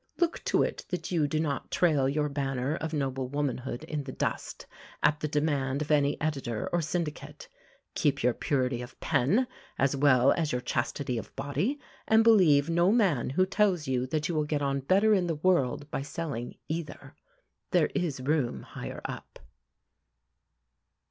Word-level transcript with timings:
Look 0.17 0.43
to 0.45 0.63
it 0.63 0.83
that 0.89 1.11
you 1.11 1.27
do 1.27 1.39
not 1.39 1.69
trail 1.69 2.09
your 2.09 2.27
banner 2.27 2.75
of 2.75 2.91
noble 2.91 3.27
womanhood 3.27 3.83
in 3.83 4.03
the 4.05 4.11
dust, 4.11 4.65
at 5.03 5.19
the 5.19 5.27
demand 5.27 5.83
of 5.83 5.91
any 5.91 6.19
editor 6.19 6.67
or 6.73 6.81
syndicate. 6.81 7.47
Keep 7.93 8.23
your 8.23 8.33
purity 8.33 8.81
of 8.81 8.99
pen, 8.99 9.45
as 9.77 9.95
well 9.95 10.31
as 10.31 10.51
your 10.51 10.59
chastity 10.61 11.19
of 11.19 11.35
body, 11.35 11.79
and 12.07 12.23
believe 12.23 12.67
no 12.67 12.91
man 12.91 13.29
who 13.29 13.45
tells 13.45 13.87
you 13.87 14.07
that 14.07 14.27
you 14.27 14.33
will 14.33 14.43
get 14.45 14.63
on 14.63 14.79
better 14.79 15.13
in 15.13 15.27
the 15.27 15.35
world 15.35 15.91
by 15.91 16.01
selling 16.01 16.57
either. 16.67 17.13
There 17.69 17.91
is 17.93 18.21
room 18.21 18.63
higher 18.63 19.01
up. 19.05 19.37